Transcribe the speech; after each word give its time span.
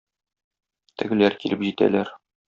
Тегеләр 1.01 1.37
килеп 1.43 1.63
җитәләр. 1.67 2.11